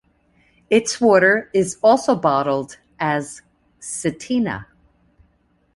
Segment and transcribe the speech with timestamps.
[0.71, 3.43] Its water is also bottled as
[3.79, 4.65] "Cetina".